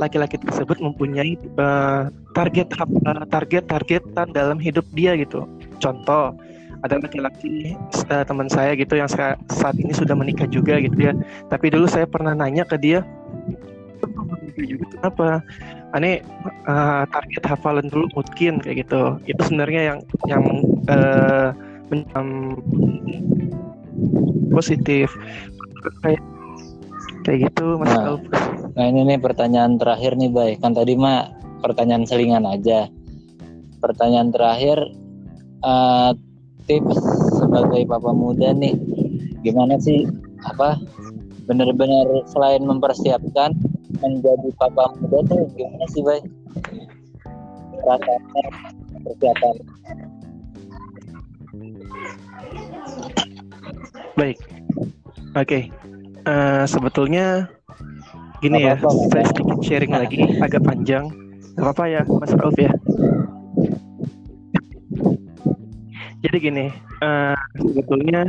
laki-laki 0.00 0.40
tersebut 0.40 0.80
mempunyai 0.80 1.36
uh, 1.60 2.08
target 2.32 2.72
uh, 2.80 3.24
target 3.28 3.68
targetan 3.68 4.32
dalam 4.32 4.56
hidup 4.56 4.86
dia 4.96 5.12
gitu. 5.18 5.44
Contoh 5.78 6.32
ada 6.86 7.02
laki-laki 7.02 7.74
uh, 8.10 8.22
teman 8.22 8.46
saya 8.46 8.74
gitu 8.78 8.94
yang 8.94 9.10
saat 9.10 9.76
ini 9.78 9.90
sudah 9.90 10.14
menikah 10.14 10.46
juga 10.46 10.78
gitu 10.78 10.98
ya 10.98 11.12
tapi 11.50 11.70
dulu 11.74 11.90
saya 11.90 12.06
pernah 12.06 12.34
nanya 12.36 12.62
ke 12.66 12.78
dia 12.78 13.02
juga 14.66 14.84
kenapa? 14.98 15.28
Aneh 15.94 16.20
uh, 16.68 17.04
target 17.08 17.42
hafalan 17.46 17.86
dulu 17.88 18.10
mungkin 18.12 18.60
kayak 18.60 18.86
gitu. 18.86 19.02
Itu 19.24 19.40
sebenarnya 19.46 19.94
yang 19.94 19.98
yang 20.26 20.44
uh, 20.90 21.48
um, 22.18 22.58
positif. 24.52 25.12
Kayak 26.02 26.22
kayak 27.24 27.38
gitu 27.52 27.76
mas 27.76 27.92
nah, 27.92 28.16
nah 28.72 28.84
ini 28.88 29.04
nih 29.14 29.18
pertanyaan 29.20 29.78
terakhir 29.80 30.16
nih 30.18 30.30
bay. 30.32 30.50
Kan 30.60 30.74
tadi 30.76 30.98
mah 30.98 31.32
pertanyaan 31.64 32.04
selingan 32.04 32.44
aja. 32.44 32.90
Pertanyaan 33.78 34.34
terakhir 34.34 34.78
uh, 35.62 36.12
tips 36.68 37.00
sebagai 37.40 37.88
papa 37.88 38.12
muda 38.12 38.52
nih 38.52 38.76
gimana 39.40 39.80
sih 39.80 40.04
apa 40.44 40.76
benar-benar 41.48 42.06
selain 42.28 42.62
mempersiapkan 42.62 43.56
menjadi 44.04 44.48
papa 44.60 44.92
muda 45.00 45.24
tuh 45.26 45.48
gimana 45.56 45.84
sih 45.90 46.04
bay 46.04 46.20
rasanya 47.82 48.44
persiapan 49.02 49.56
Baik. 54.18 54.38
Oke. 55.38 55.46
Okay. 55.46 55.62
Uh, 56.26 56.30
eh, 56.34 56.64
sebetulnya 56.66 57.46
gini 58.42 58.66
ya, 58.66 58.74
apa, 58.74 58.90
saya 59.14 59.24
sedikit 59.30 59.58
sharing 59.62 59.94
lagi 59.94 60.18
agak 60.42 60.66
panjang. 60.66 61.06
Gak 61.54 61.62
apa-apa 61.62 61.84
ya, 61.86 62.02
Mas 62.02 62.34
Rauf 62.34 62.58
ya. 62.58 62.74
Jadi 66.18 66.36
gini, 66.42 66.66
uh, 67.04 67.38
sebetulnya 67.54 68.26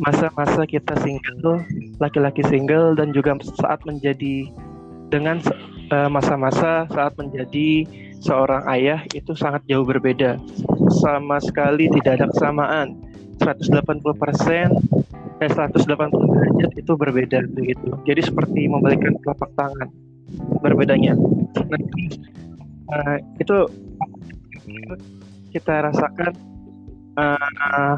masa-masa 0.00 0.64
kita 0.64 0.96
single, 1.04 1.60
laki-laki 2.00 2.40
single 2.48 2.96
dan 2.96 3.12
juga 3.12 3.36
saat 3.60 3.84
menjadi 3.84 4.48
dengan 5.12 5.36
eh, 5.92 6.08
masa-masa 6.08 6.88
uh, 6.88 6.90
saat 6.90 7.12
menjadi 7.20 7.84
seorang 8.24 8.64
ayah 8.72 9.04
itu 9.12 9.36
sangat 9.36 9.60
jauh 9.68 9.84
berbeda. 9.84 10.40
Sama 11.04 11.36
sekali 11.44 11.92
tidak 12.00 12.18
ada 12.18 12.26
kesamaan 12.32 12.96
180 13.44 14.00
persen 14.16 14.72
eh 15.44 15.50
180 15.50 15.84
derajat 15.84 16.72
itu 16.80 16.92
berbeda 16.96 17.38
begitu. 17.52 17.92
Jadi 18.08 18.20
seperti 18.24 18.64
membalikan 18.72 19.12
telapak 19.20 19.52
tangan 19.60 19.92
berbedanya. 20.64 21.12
Nah, 21.68 21.82
uh, 22.96 23.16
itu 23.36 23.56
kita 25.52 25.92
rasakan 25.92 26.51
uh, 27.16 27.96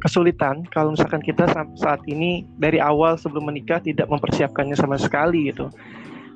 kesulitan 0.00 0.64
kalau 0.72 0.96
misalkan 0.96 1.20
kita 1.20 1.44
saat 1.76 2.00
ini 2.08 2.48
dari 2.56 2.80
awal 2.80 3.20
sebelum 3.20 3.52
menikah 3.52 3.80
tidak 3.84 4.08
mempersiapkannya 4.08 4.76
sama 4.76 4.96
sekali 4.96 5.52
gitu. 5.52 5.68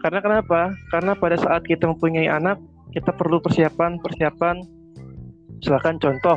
Karena 0.04 0.20
kenapa? 0.20 0.76
Karena 0.92 1.16
pada 1.16 1.40
saat 1.40 1.64
kita 1.64 1.88
mempunyai 1.88 2.28
anak, 2.28 2.60
kita 2.92 3.08
perlu 3.16 3.40
persiapan 3.40 3.96
persiapan. 4.04 4.60
Misalkan 5.64 5.96
contoh 5.96 6.36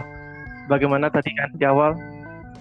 bagaimana 0.71 1.11
tadi 1.11 1.35
kan 1.35 1.51
di 1.59 1.67
awal 1.67 1.91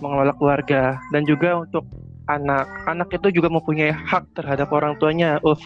mengelola 0.03 0.35
keluarga 0.35 0.99
dan 1.15 1.23
juga 1.25 1.63
untuk 1.63 1.87
anak 2.27 2.67
anak 2.91 3.09
itu 3.15 3.39
juga 3.39 3.47
mempunyai 3.47 3.95
hak 3.95 4.27
terhadap 4.35 4.71
orang 4.75 4.99
tuanya 4.99 5.39
uf 5.47 5.63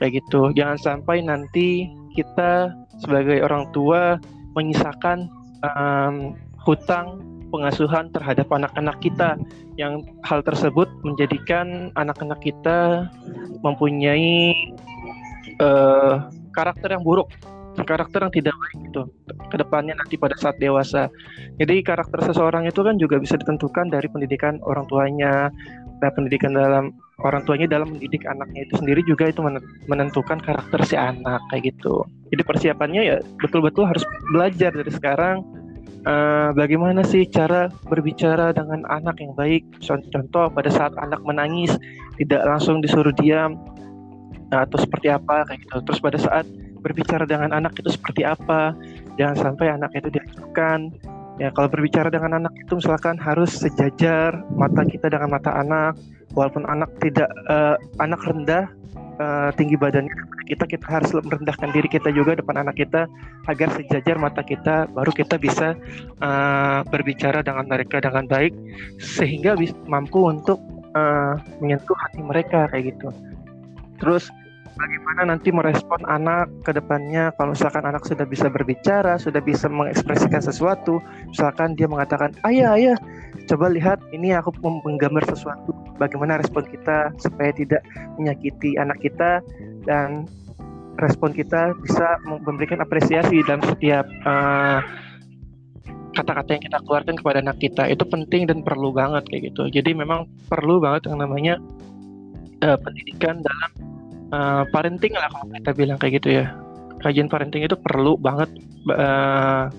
kayak 0.00 0.24
gitu 0.24 0.48
jangan 0.56 0.80
sampai 0.80 1.20
nanti 1.20 1.92
kita 2.16 2.72
sebagai 3.04 3.44
orang 3.44 3.68
tua 3.76 4.16
menyisakan 4.56 5.28
um, 5.64 6.36
hutang 6.64 7.20
pengasuhan 7.50 8.08
terhadap 8.14 8.46
anak-anak 8.52 8.96
kita 9.02 9.34
yang 9.74 10.06
hal 10.22 10.40
tersebut 10.46 10.86
menjadikan 11.02 11.90
anak-anak 11.98 12.38
kita 12.40 13.10
mempunyai 13.66 14.54
uh, 15.58 16.30
karakter 16.54 16.94
yang 16.94 17.02
buruk 17.02 17.26
karakter-karakter 17.80 18.20
yang 18.28 18.34
tidak 18.34 18.54
baik 18.60 18.78
gitu 18.88 19.02
ke 19.48 19.56
depannya 19.56 19.94
nanti 19.96 20.14
pada 20.20 20.36
saat 20.36 20.60
dewasa. 20.60 21.08
Jadi 21.56 21.80
karakter 21.80 22.20
seseorang 22.28 22.68
itu 22.68 22.80
kan 22.84 23.00
juga 23.00 23.16
bisa 23.16 23.40
ditentukan 23.40 23.88
dari 23.88 24.06
pendidikan 24.12 24.60
orang 24.68 24.84
tuanya, 24.86 25.48
dan 26.00 26.10
pendidikan 26.16 26.52
dalam 26.56 26.92
orang 27.20 27.44
tuanya 27.44 27.68
dalam 27.68 27.92
mendidik 27.92 28.24
anaknya 28.24 28.64
itu 28.64 28.74
sendiri 28.80 29.04
juga 29.04 29.28
itu 29.28 29.44
menentukan 29.88 30.40
karakter 30.40 30.80
si 30.84 30.96
anak 30.96 31.40
kayak 31.52 31.76
gitu. 31.76 32.04
Jadi 32.32 32.42
persiapannya 32.44 33.02
ya 33.04 33.16
betul-betul 33.40 33.84
harus 33.84 34.04
belajar 34.32 34.72
dari 34.72 34.88
sekarang 34.88 35.44
uh, 36.08 36.56
bagaimana 36.56 37.04
sih 37.04 37.28
cara 37.28 37.68
berbicara 37.88 38.56
dengan 38.56 38.88
anak 38.88 39.20
yang 39.20 39.36
baik. 39.36 39.68
Contoh 39.84 40.48
pada 40.48 40.72
saat 40.72 40.96
anak 40.96 41.20
menangis 41.24 41.76
tidak 42.16 42.40
langsung 42.48 42.80
disuruh 42.80 43.12
diam 43.20 43.60
atau 44.50 44.78
seperti 44.80 45.12
apa 45.12 45.44
kayak 45.44 45.60
gitu. 45.68 45.76
Terus 45.84 46.00
pada 46.00 46.18
saat 46.18 46.48
berbicara 46.80 47.28
dengan 47.28 47.52
anak 47.52 47.76
itu 47.78 47.92
seperti 47.92 48.24
apa, 48.26 48.74
jangan 49.20 49.36
sampai 49.38 49.72
anak 49.72 49.92
itu 49.94 50.08
diajukan. 50.10 50.90
Ya 51.40 51.48
kalau 51.56 51.72
berbicara 51.72 52.12
dengan 52.12 52.44
anak 52.44 52.52
itu 52.60 52.76
misalkan 52.76 53.16
harus 53.16 53.48
sejajar 53.56 54.44
mata 54.52 54.84
kita 54.84 55.08
dengan 55.08 55.32
mata 55.32 55.56
anak, 55.56 55.96
walaupun 56.36 56.68
anak 56.68 56.90
tidak 57.00 57.30
uh, 57.48 57.80
anak 57.96 58.20
rendah 58.28 58.68
uh, 59.20 59.50
tinggi 59.54 59.76
badannya 59.76 60.12
kita 60.50 60.66
kita 60.66 60.86
harus 60.90 61.14
merendahkan 61.14 61.70
diri 61.70 61.86
kita 61.86 62.10
juga 62.10 62.34
depan 62.34 62.66
anak 62.66 62.74
kita 62.74 63.06
agar 63.46 63.70
sejajar 63.78 64.18
mata 64.18 64.42
kita 64.42 64.90
baru 64.90 65.14
kita 65.14 65.38
bisa 65.38 65.78
uh, 66.18 66.82
berbicara 66.90 67.46
dengan 67.46 67.70
mereka 67.70 68.02
dengan 68.02 68.26
baik 68.26 68.50
sehingga 68.98 69.54
bisa 69.54 69.78
mampu 69.86 70.26
untuk 70.26 70.58
uh, 70.98 71.38
menyentuh 71.62 71.94
hati 71.94 72.20
mereka 72.26 72.66
kayak 72.74 72.96
gitu 72.96 73.14
terus 74.02 74.26
bagaimana 74.76 75.34
nanti 75.34 75.50
merespon 75.50 76.02
anak 76.06 76.50
ke 76.62 76.70
depannya 76.74 77.34
kalau 77.34 77.54
misalkan 77.54 77.84
anak 77.86 78.02
sudah 78.06 78.26
bisa 78.26 78.46
berbicara, 78.46 79.18
sudah 79.18 79.42
bisa 79.42 79.66
mengekspresikan 79.66 80.42
sesuatu, 80.42 81.02
misalkan 81.30 81.74
dia 81.74 81.90
mengatakan, 81.90 82.34
"Ayah, 82.46 82.76
ayah, 82.78 82.96
coba 83.50 83.70
lihat 83.72 83.98
ini 84.14 84.34
aku 84.34 84.54
menggambar 84.62 85.26
sesuatu." 85.30 85.74
Bagaimana 85.98 86.40
respon 86.40 86.64
kita 86.68 87.12
supaya 87.20 87.52
tidak 87.52 87.82
menyakiti 88.16 88.76
anak 88.80 88.98
kita 89.04 89.44
dan 89.84 90.24
respon 91.00 91.32
kita 91.32 91.72
bisa 91.80 92.20
memberikan 92.24 92.80
apresiasi 92.84 93.40
dalam 93.44 93.64
setiap 93.64 94.04
uh, 94.28 94.80
kata-kata 96.12 96.58
yang 96.58 96.64
kita 96.64 96.78
keluarkan 96.84 97.14
kepada 97.16 97.38
anak 97.40 97.56
kita 97.62 97.86
itu 97.88 98.04
penting 98.04 98.44
dan 98.50 98.60
perlu 98.60 98.92
banget 98.92 99.24
kayak 99.30 99.52
gitu. 99.52 99.70
Jadi 99.70 99.96
memang 99.96 100.26
perlu 100.50 100.82
banget 100.82 101.08
yang 101.08 101.22
namanya 101.22 101.54
uh, 102.64 102.78
pendidikan 102.80 103.40
dalam 103.40 103.89
uh, 104.32 104.62
parenting 104.70 105.14
lah 105.14 105.28
kalau 105.30 105.46
kita 105.54 105.70
bilang 105.74 105.98
kayak 106.00 106.22
gitu 106.22 106.42
ya. 106.42 106.46
Kajian 107.00 107.32
parenting 107.32 107.64
itu 107.64 107.76
perlu 107.80 108.20
banget 108.20 108.50
uh, 108.92 109.72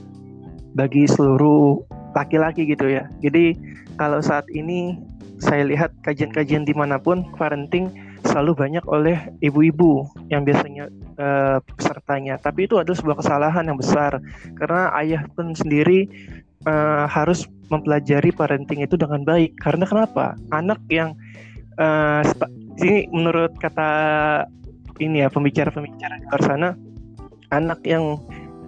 bagi 0.73 1.05
seluruh 1.05 1.81
laki-laki 2.17 2.65
gitu 2.65 2.89
ya. 2.89 3.07
Jadi 3.21 3.55
kalau 3.99 4.19
saat 4.23 4.47
ini 4.51 4.97
saya 5.41 5.65
lihat 5.65 5.93
kajian-kajian 6.05 6.65
di 6.65 6.73
mana 6.77 7.01
pun 7.01 7.25
parenting 7.37 7.89
selalu 8.21 8.53
banyak 8.53 8.85
oleh 8.85 9.17
ibu-ibu 9.41 10.05
yang 10.29 10.45
biasanya 10.45 10.89
uh, 11.17 11.57
pesertanya. 11.65 12.37
Tapi 12.37 12.69
itu 12.69 12.77
adalah 12.77 12.97
sebuah 12.97 13.17
kesalahan 13.21 13.65
yang 13.65 13.77
besar 13.81 14.21
karena 14.57 14.93
ayah 15.01 15.21
pun 15.33 15.57
sendiri 15.57 16.05
uh, 16.69 17.09
harus 17.09 17.49
mempelajari 17.73 18.29
parenting 18.33 18.85
itu 18.85 18.97
dengan 18.97 19.25
baik. 19.25 19.57
Karena 19.57 19.85
kenapa? 19.89 20.37
Anak 20.53 20.81
yang 20.93 21.17
uh, 21.81 22.21
ini 22.79 23.09
menurut 23.11 23.51
kata 23.59 23.89
ini 25.01 25.25
ya 25.25 25.27
pembicara-pembicara 25.33 26.21
di 26.21 26.25
luar 26.29 26.41
sana 26.45 26.69
anak 27.51 27.83
yang 27.83 28.21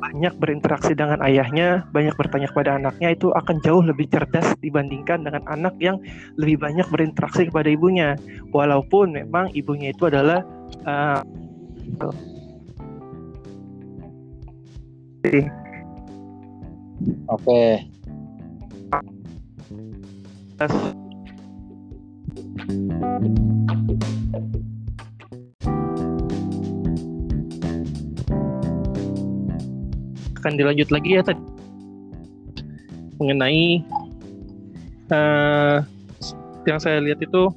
banyak 0.04 0.36
berinteraksi 0.36 0.92
dengan 0.92 1.24
ayahnya, 1.24 1.88
banyak 1.96 2.12
bertanya 2.20 2.52
kepada 2.52 2.76
anaknya 2.76 3.16
itu 3.16 3.32
akan 3.32 3.56
jauh 3.64 3.80
lebih 3.80 4.12
cerdas 4.12 4.52
dibandingkan 4.60 5.24
dengan 5.24 5.48
anak 5.48 5.80
yang 5.80 5.96
lebih 6.36 6.60
banyak 6.60 6.84
berinteraksi 6.92 7.48
kepada 7.48 7.72
ibunya. 7.72 8.20
Walaupun 8.52 9.16
memang 9.16 9.56
ibunya 9.56 9.96
itu 9.96 10.12
adalah 10.12 10.44
uh, 10.84 11.24
Oke. 17.32 17.88
Okay 20.60 21.03
akan 30.44 30.60
dilanjut 30.60 30.92
lagi 30.92 31.10
ya 31.16 31.24
tadi 31.24 31.40
mengenai 33.16 33.80
uh, 35.08 35.80
yang 36.68 36.80
saya 36.84 37.00
lihat 37.00 37.24
itu 37.24 37.48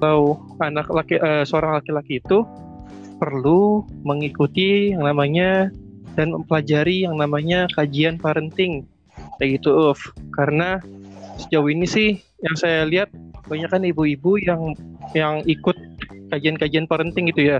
kalau 0.00 0.40
anak 0.64 0.88
laki 0.88 1.20
uh, 1.20 1.44
seorang 1.44 1.76
laki-laki 1.76 2.24
itu 2.24 2.40
perlu 3.20 3.84
mengikuti 4.00 4.96
yang 4.96 5.04
namanya 5.04 5.68
dan 6.16 6.32
mempelajari 6.32 7.04
yang 7.04 7.20
namanya 7.20 7.68
kajian 7.76 8.16
parenting 8.16 8.88
kayak 9.36 9.60
gitu 9.60 9.92
Uf. 9.92 10.00
karena 10.32 10.80
sejauh 11.36 11.68
ini 11.68 11.84
sih 11.84 12.10
yang 12.40 12.56
saya 12.56 12.88
lihat 12.88 13.08
banyak 13.46 13.68
kan 13.68 13.82
ibu-ibu 13.84 14.40
yang 14.40 14.72
yang 15.12 15.42
ikut 15.44 15.76
kajian-kajian 16.30 16.86
parenting 16.86 17.28
itu 17.28 17.56
ya 17.56 17.58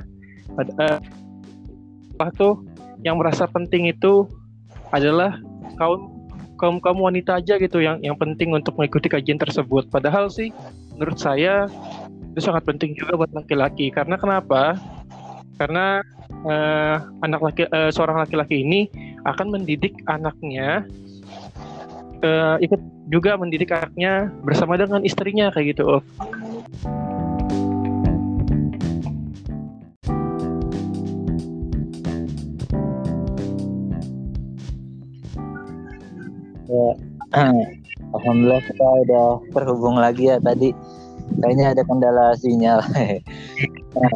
ada 0.57 1.03
apa 2.21 2.27
tuh 2.37 2.55
yang 3.01 3.16
merasa 3.16 3.49
penting 3.49 3.88
itu 3.88 4.29
adalah 4.93 5.40
kaum 5.81 6.21
kaum 6.61 6.77
kaum 6.85 7.01
wanita 7.01 7.40
aja 7.40 7.57
gitu 7.57 7.81
yang 7.81 7.97
yang 8.05 8.14
penting 8.21 8.53
untuk 8.53 8.77
mengikuti 8.77 9.09
kajian 9.09 9.40
tersebut. 9.40 9.88
Padahal 9.88 10.29
sih 10.29 10.53
menurut 10.93 11.16
saya 11.16 11.64
itu 12.37 12.40
sangat 12.45 12.69
penting 12.69 12.93
juga 12.93 13.16
buat 13.16 13.33
laki-laki. 13.33 13.88
Karena 13.88 14.21
kenapa? 14.21 14.77
Karena 15.57 16.05
uh, 16.45 16.97
anak 17.25 17.40
laki 17.40 17.64
uh, 17.73 17.88
seorang 17.88 18.21
laki-laki 18.21 18.61
ini 18.61 18.93
akan 19.25 19.57
mendidik 19.57 19.97
anaknya 20.05 20.85
uh, 22.25 22.57
ikut 22.61 22.81
juga 23.11 23.35
mendidik 23.37 23.73
anaknya 23.75 24.31
bersama 24.45 24.79
dengan 24.79 25.03
istrinya 25.03 25.51
kayak 25.51 25.77
gitu. 25.77 25.99
Oh. 25.99 26.03
Ya, 36.71 36.89
alhamdulillah 38.15 38.63
kita 38.63 38.87
udah 39.09 39.29
terhubung 39.51 39.97
lagi 39.99 40.31
ya 40.31 40.39
tadi. 40.39 40.71
Kayaknya 41.31 41.67
ada 41.75 41.83
kendala 41.87 42.27
sinyal. 42.39 42.79
nah, 43.99 44.15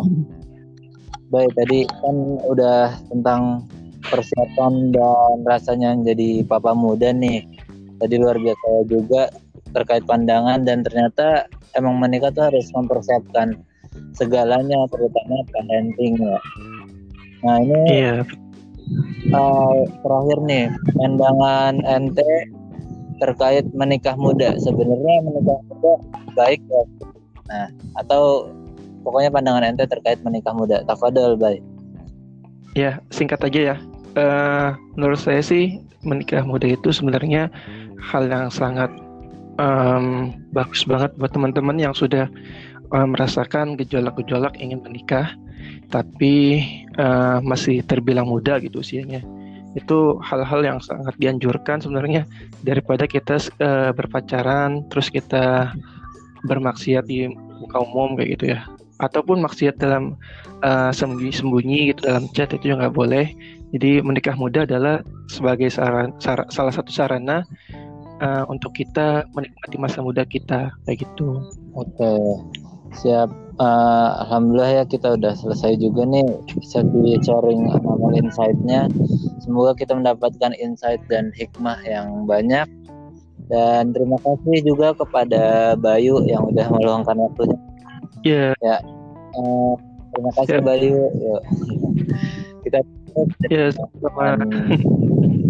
baik 1.31 1.51
tadi 1.59 1.87
kan 1.87 2.17
udah 2.47 2.95
tentang 3.11 3.67
persiapan 4.07 4.95
dan 4.95 5.37
rasanya 5.47 5.99
jadi 6.03 6.47
papa 6.47 6.75
muda 6.75 7.11
nih. 7.11 7.54
Tadi 8.00 8.14
luar 8.18 8.37
biasa 8.38 8.68
juga 8.90 9.22
terkait 9.74 10.04
pandangan 10.07 10.62
dan 10.62 10.87
ternyata 10.87 11.50
emang 11.74 11.98
menikah 11.98 12.30
tuh 12.30 12.50
harus 12.50 12.66
mempersiapkan 12.74 13.59
segalanya 14.14 14.87
terutama 14.90 15.42
parenting 15.50 16.14
ya. 16.18 16.38
Nah 17.44 17.57
ini 17.61 17.83
iya. 17.90 18.16
uh, 19.35 19.78
terakhir 20.02 20.38
nih 20.46 20.64
pandangan 20.94 21.74
ente 21.87 22.33
terkait 23.22 23.66
menikah 23.74 24.14
muda. 24.18 24.54
Sebenarnya 24.59 25.14
menikah 25.26 25.59
muda 25.70 25.92
baik 26.35 26.61
ya. 26.66 26.83
Nah 27.50 27.66
atau 27.98 28.50
pokoknya 29.02 29.30
pandangan 29.30 29.64
ente 29.66 29.85
terkait 29.87 30.18
menikah 30.22 30.54
muda. 30.54 30.83
Tafadol 30.87 31.38
baik 31.38 31.62
ya 32.74 33.00
singkat 33.09 33.40
aja 33.40 33.61
ya. 33.74 33.76
Uh, 34.14 34.78
menurut 34.94 35.18
saya 35.18 35.42
sih 35.42 35.83
menikah 36.07 36.46
muda 36.46 36.70
itu 36.70 36.94
sebenarnya 36.94 37.50
hal 38.05 38.29
yang 38.29 38.53
sangat 38.53 38.93
um, 39.57 40.37
bagus 40.53 40.85
banget 40.85 41.17
buat 41.17 41.33
teman-teman 41.33 41.81
yang 41.81 41.95
sudah 41.97 42.29
uh, 42.93 43.07
merasakan 43.09 43.79
gejolak-gejolak 43.81 44.55
ingin 44.61 44.85
menikah 44.85 45.33
tapi 45.88 46.64
uh, 46.99 47.38
masih 47.40 47.81
terbilang 47.87 48.29
muda 48.29 48.61
gitu 48.61 48.83
usianya. 48.83 49.23
Itu 49.75 50.23
hal-hal 50.23 50.62
yang 50.62 50.79
sangat 50.79 51.14
dianjurkan 51.19 51.83
sebenarnya 51.83 52.27
daripada 52.62 53.09
kita 53.09 53.38
uh, 53.62 53.90
berpacaran 53.90 54.87
terus 54.90 55.11
kita 55.11 55.75
bermaksiat 56.47 57.09
di 57.09 57.27
muka 57.33 57.79
umum 57.83 58.14
kayak 58.19 58.31
gitu 58.38 58.45
ya. 58.55 58.61
Ataupun 59.03 59.43
maksiat 59.43 59.83
dalam 59.83 60.14
uh, 60.62 60.95
sembunyi-sembunyi 60.95 61.95
gitu 61.95 62.01
dalam 62.07 62.31
chat 62.37 62.55
itu 62.55 62.71
juga 62.71 62.87
nggak 62.87 62.97
boleh. 62.97 63.27
Jadi 63.75 63.99
menikah 64.07 64.38
muda 64.38 64.62
adalah 64.62 65.03
sebagai 65.27 65.67
saran, 65.67 66.14
sar, 66.23 66.47
salah 66.55 66.71
satu 66.71 66.95
sarana 66.95 67.43
uh, 68.20 68.44
untuk 68.50 68.77
kita 68.77 69.24
menikmati 69.33 69.77
masa 69.81 70.05
muda 70.05 70.27
kita 70.27 70.74
kayak 70.85 71.07
gitu 71.07 71.40
oke 71.74 72.12
siap 72.94 73.31
uh, 73.59 74.09
alhamdulillah 74.27 74.83
ya 74.83 74.85
kita 74.87 75.14
udah 75.14 75.35
selesai 75.35 75.79
juga 75.79 76.07
nih 76.07 76.27
sesi 76.62 77.18
sharing 77.22 77.70
amal 77.74 78.14
insight-nya. 78.14 78.90
Semoga 79.42 79.77
kita 79.77 79.94
mendapatkan 79.94 80.55
insight 80.59 81.03
dan 81.11 81.31
hikmah 81.35 81.79
yang 81.85 82.24
banyak. 82.24 82.66
Dan 83.53 83.92
terima 83.92 84.16
kasih 84.24 84.64
juga 84.64 84.96
kepada 84.96 85.77
Bayu 85.77 86.24
yang 86.24 86.48
udah 86.48 86.66
meluangkan 86.72 87.16
waktunya. 87.29 87.59
Iya. 88.24 88.57
Ya. 88.64 88.79
Uh, 89.37 89.77
terima 90.16 90.31
kasih 90.40 90.59
Ya. 90.59 90.64
Bayu. 90.64 90.96
Yuk. 91.12 91.42
kita 92.64 92.81
Iya, 93.50 93.70
sama. 93.74 94.38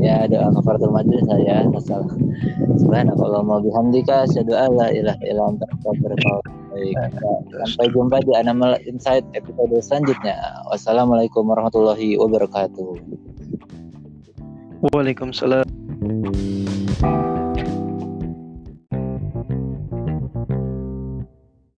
ya 0.04 0.28
doa 0.28 0.52
kafaratul 0.52 0.92
majlis 0.92 1.24
saya 1.24 1.64
asal 1.72 2.04
subhanakallahumma 2.76 3.64
bihamdika 3.64 4.28
asyhadu 4.28 4.52
an 4.52 4.76
la 4.76 4.88
ilaha 4.92 5.22
illa 5.24 5.42
anta 5.48 5.64
astaghfiruka. 5.72 6.34
Sampai 7.64 7.86
jumpa 7.94 8.18
di 8.26 8.32
Animal 8.34 8.76
Insight 8.84 9.24
episode 9.32 9.78
selanjutnya. 9.80 10.36
Wassalamualaikum 10.68 11.46
warahmatullahi 11.46 12.18
wabarakatuh. 12.18 12.98
Waalaikumsalam. 14.92 15.64